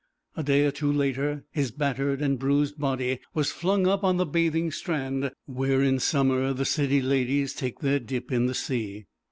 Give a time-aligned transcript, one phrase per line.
[0.35, 4.25] A day or two later his battered and bruised body was flung up on the
[4.25, 9.05] bathing strand, where in summer the city ladies take their dip in the sea.